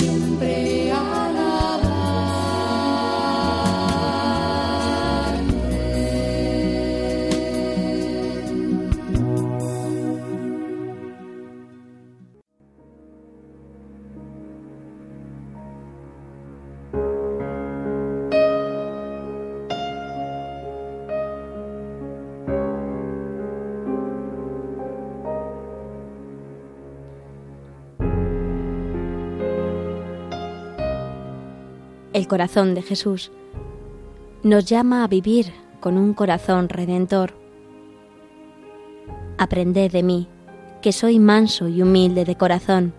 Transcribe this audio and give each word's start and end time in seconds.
Siempre 0.00 0.59
El 32.12 32.26
corazón 32.26 32.74
de 32.74 32.82
Jesús 32.82 33.30
nos 34.42 34.64
llama 34.64 35.04
a 35.04 35.06
vivir 35.06 35.52
con 35.78 35.96
un 35.96 36.12
corazón 36.12 36.68
redentor. 36.68 37.34
Aprended 39.38 39.92
de 39.92 40.02
mí, 40.02 40.26
que 40.82 40.90
soy 40.90 41.20
manso 41.20 41.68
y 41.68 41.82
humilde 41.82 42.24
de 42.24 42.36
corazón. 42.36 42.94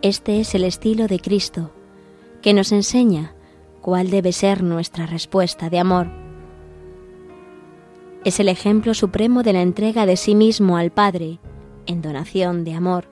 Este 0.00 0.40
es 0.40 0.54
el 0.54 0.64
estilo 0.64 1.08
de 1.08 1.20
Cristo, 1.20 1.72
que 2.40 2.54
nos 2.54 2.72
enseña 2.72 3.34
cuál 3.82 4.08
debe 4.08 4.32
ser 4.32 4.62
nuestra 4.62 5.04
respuesta 5.04 5.68
de 5.68 5.78
amor. 5.78 6.06
Es 8.24 8.40
el 8.40 8.48
ejemplo 8.48 8.94
supremo 8.94 9.42
de 9.42 9.52
la 9.52 9.60
entrega 9.60 10.06
de 10.06 10.16
sí 10.16 10.34
mismo 10.34 10.78
al 10.78 10.90
Padre 10.90 11.38
en 11.84 12.00
donación 12.00 12.64
de 12.64 12.72
amor. 12.72 13.08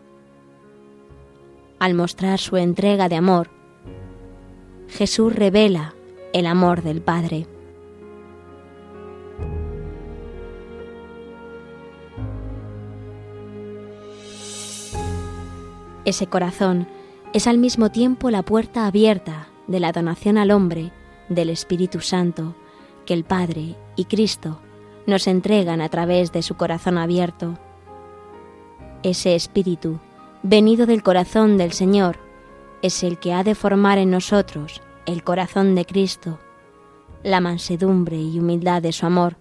Al 1.78 1.92
mostrar 1.92 2.38
su 2.38 2.56
entrega 2.56 3.10
de 3.10 3.16
amor, 3.16 3.50
Jesús 4.92 5.34
revela 5.34 5.94
el 6.34 6.46
amor 6.46 6.82
del 6.82 7.00
Padre. 7.00 7.46
Ese 16.04 16.26
corazón 16.26 16.86
es 17.32 17.46
al 17.46 17.56
mismo 17.56 17.90
tiempo 17.90 18.28
la 18.30 18.42
puerta 18.42 18.86
abierta 18.86 19.48
de 19.66 19.80
la 19.80 19.92
donación 19.92 20.36
al 20.36 20.50
hombre 20.50 20.92
del 21.30 21.48
Espíritu 21.48 22.00
Santo 22.00 22.54
que 23.06 23.14
el 23.14 23.24
Padre 23.24 23.76
y 23.96 24.04
Cristo 24.04 24.60
nos 25.06 25.26
entregan 25.26 25.80
a 25.80 25.88
través 25.88 26.32
de 26.32 26.42
su 26.42 26.56
corazón 26.56 26.98
abierto. 26.98 27.58
Ese 29.02 29.34
Espíritu, 29.36 30.00
venido 30.42 30.84
del 30.84 31.02
corazón 31.02 31.56
del 31.56 31.72
Señor, 31.72 32.18
es 32.82 33.04
el 33.04 33.18
que 33.18 33.32
ha 33.32 33.44
de 33.44 33.54
formar 33.54 33.98
en 33.98 34.10
nosotros 34.10 34.82
el 35.06 35.22
corazón 35.22 35.74
de 35.74 35.84
Cristo, 35.84 36.38
la 37.22 37.40
mansedumbre 37.40 38.20
y 38.20 38.38
humildad 38.38 38.82
de 38.82 38.92
su 38.92 39.06
amor, 39.06 39.36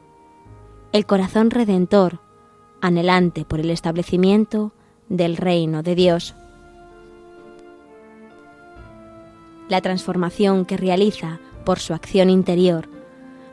el 0.91 1.05
corazón 1.05 1.49
redentor, 1.49 2.19
anhelante 2.81 3.43
por 3.45 3.59
el 3.59 3.69
establecimiento 3.71 4.71
del 5.09 5.37
reino 5.37 5.83
de 5.83 5.95
Dios. 5.95 6.35
La 9.69 9.81
transformación 9.81 10.65
que 10.65 10.77
realiza 10.77 11.39
por 11.65 11.79
su 11.79 11.93
acción 11.93 12.29
interior 12.29 12.89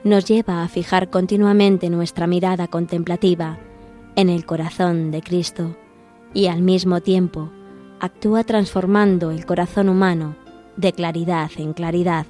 nos 0.04 0.24
lleva 0.24 0.62
a 0.62 0.68
fijar 0.68 1.10
continuamente 1.10 1.90
nuestra 1.90 2.26
mirada 2.26 2.68
contemplativa 2.68 3.58
en 4.16 4.28
el 4.28 4.44
corazón 4.44 5.10
de 5.10 5.22
Cristo 5.22 5.76
y 6.34 6.46
al 6.46 6.62
mismo 6.62 7.00
tiempo 7.00 7.50
actúa 8.00 8.44
transformando 8.44 9.30
el 9.30 9.44
corazón 9.46 9.88
humano 9.88 10.36
de 10.76 10.92
claridad 10.92 11.50
en 11.56 11.72
claridad. 11.72 12.26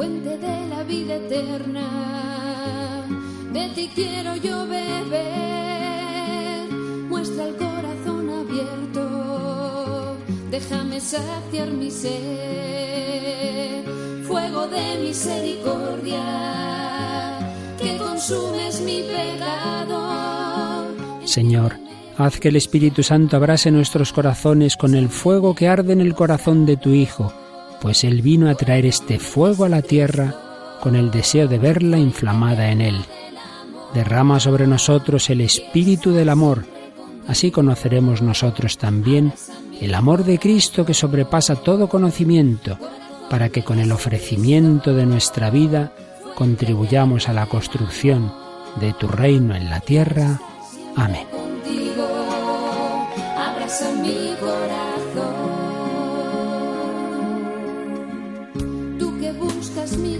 Fuente 0.00 0.32
de 0.38 0.66
la 0.68 0.82
vida 0.84 1.16
eterna. 1.16 1.86
De 3.52 3.68
ti 3.74 3.90
quiero 3.94 4.34
yo 4.36 4.66
beber, 4.66 5.20
muestra 7.10 7.48
el 7.48 7.56
corazón 7.56 8.30
abierto, 8.30 10.16
déjame 10.50 11.00
saciar 11.00 11.70
mi 11.72 11.90
sed, 11.90 13.84
fuego 14.26 14.68
de 14.68 15.00
misericordia, 15.06 16.22
que 17.78 17.98
consumes 17.98 18.80
mi 18.80 19.02
pecado. 19.02 19.98
Señor, 21.26 21.76
haz 22.16 22.40
que 22.40 22.48
el 22.48 22.56
Espíritu 22.56 23.02
Santo 23.02 23.36
abrase 23.36 23.70
nuestros 23.70 24.14
corazones 24.14 24.78
con 24.78 24.94
el 24.94 25.10
fuego 25.10 25.54
que 25.54 25.68
arde 25.68 25.92
en 25.92 26.00
el 26.00 26.14
corazón 26.14 26.64
de 26.64 26.78
tu 26.78 26.94
Hijo, 26.94 27.34
pues 27.80 28.04
Él 28.04 28.22
vino 28.22 28.48
a 28.48 28.54
traer 28.54 28.86
este 28.86 29.18
fuego 29.18 29.64
a 29.64 29.68
la 29.68 29.82
tierra 29.82 30.34
con 30.80 30.96
el 30.96 31.10
deseo 31.10 31.48
de 31.48 31.58
verla 31.58 31.98
inflamada 31.98 32.70
en 32.70 32.80
Él. 32.80 32.96
Derrama 33.94 34.40
sobre 34.40 34.66
nosotros 34.66 35.30
el 35.30 35.40
espíritu 35.40 36.12
del 36.12 36.28
amor, 36.28 36.64
así 37.26 37.50
conoceremos 37.50 38.22
nosotros 38.22 38.78
también 38.78 39.32
el 39.80 39.94
amor 39.94 40.24
de 40.24 40.38
Cristo 40.38 40.84
que 40.84 40.94
sobrepasa 40.94 41.56
todo 41.56 41.88
conocimiento, 41.88 42.78
para 43.30 43.48
que 43.48 43.62
con 43.62 43.78
el 43.78 43.92
ofrecimiento 43.92 44.94
de 44.94 45.06
nuestra 45.06 45.50
vida 45.50 45.92
contribuyamos 46.34 47.28
a 47.28 47.32
la 47.32 47.46
construcción 47.46 48.32
de 48.80 48.92
tu 48.92 49.08
reino 49.08 49.54
en 49.54 49.70
la 49.70 49.80
tierra. 49.80 50.40
Amén. 50.96 51.39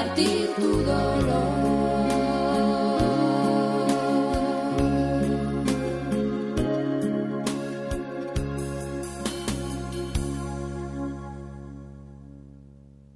compartir 0.00 0.48
tu 0.56 0.82
dolor. 0.84 1.49